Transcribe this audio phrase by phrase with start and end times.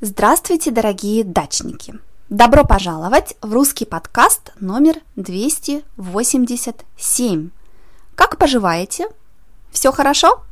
[0.00, 1.92] Здравствуйте, дорогие дачники!
[2.28, 7.50] Добро пожаловать в русский подкаст номер 287.
[8.14, 9.08] Как поживаете?
[9.72, 10.44] Все хорошо?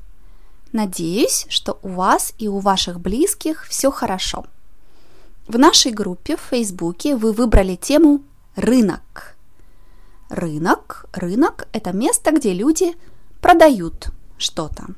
[0.73, 4.47] Надеюсь, что у вас и у ваших близких все хорошо.
[5.47, 8.25] В нашей группе в Фейсбуке вы выбрали тему
[8.57, 9.37] «Рынок».
[10.29, 12.97] Рынок, рынок– это место, где люди
[13.41, 14.09] продают
[14.39, 14.87] что-то–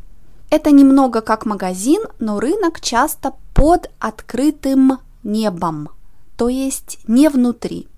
[0.51, 5.89] это немного как магазин, но рынок часто под открытым небом,
[6.37, 7.89] то есть не внутри.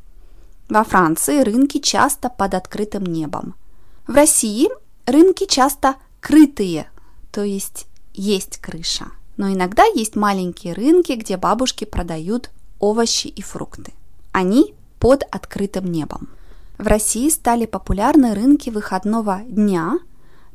[0.70, 3.54] Во Франции рынки часто под открытым небом.
[4.06, 4.70] В России
[5.04, 6.90] рынки часто крытые,
[7.30, 9.08] то есть есть крыша.
[9.36, 12.48] Но иногда есть маленькие рынки, где бабушки продают
[12.78, 13.92] овощи и фрукты.
[14.32, 16.30] Они под открытым небом.
[16.78, 19.98] В России стали популярны рынки выходного дня,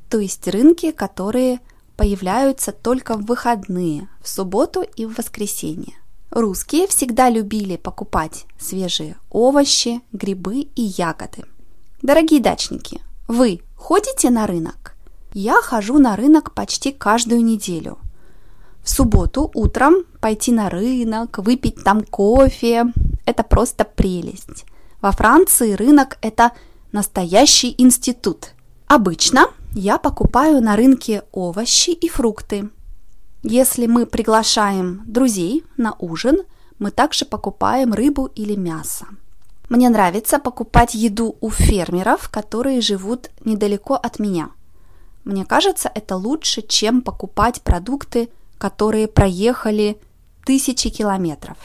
[0.10, 1.60] то есть рынки, которые
[1.98, 5.94] появляются только в выходные, в субботу и в воскресенье.
[6.32, 11.44] Русские всегда любили покупать свежие овощи, грибы и ягоды.
[12.02, 14.96] Дорогие дачники, вы ходите на рынок?
[15.34, 17.98] Я хожу на рынок почти каждую неделю.
[18.84, 22.86] В субботу утром пойти на рынок, выпить там кофе–
[23.26, 24.66] это просто прелесть.
[25.02, 26.52] Во Франции рынок– это
[26.92, 28.55] настоящий институт.
[28.88, 32.70] Обычно я покупаю на рынке овощи и фрукты.
[33.42, 36.42] Если мы приглашаем друзей на ужин,
[36.78, 39.08] мы также покупаем рыбу или мясо.
[39.70, 44.52] Мне нравится покупать еду у фермеров, которые живут недалеко от меня.
[45.24, 50.00] Мне кажется, это лучше, чем покупать продукты, которые проехали
[50.46, 51.58] тысячи километров.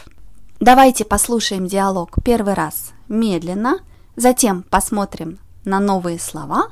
[0.58, 3.80] Давайте послушаем диалог первый раз медленно,
[4.16, 6.70] затем посмотрим на новые слова,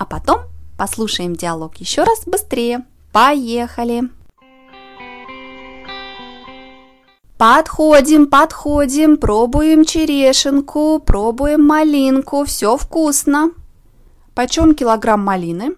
[0.00, 0.40] а потом
[0.80, 2.86] Послушаем диалог еще раз быстрее.
[3.12, 4.04] Поехали!
[7.36, 13.50] Подходим, подходим, пробуем черешенку, пробуем малинку, все вкусно.
[14.34, 15.74] Почем килограмм малины?